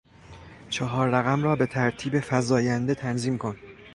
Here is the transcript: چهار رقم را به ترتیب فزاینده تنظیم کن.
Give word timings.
چهار 0.69 1.09
رقم 1.09 1.43
را 1.43 1.55
به 1.55 1.65
ترتیب 1.67 2.19
فزاینده 2.19 2.95
تنظیم 2.95 3.37
کن. 3.37 3.57